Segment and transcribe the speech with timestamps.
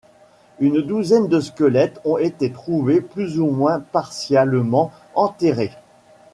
[0.59, 5.73] Une douzaine de squelettes ont été trouvés plus ou moins partialement enterrés.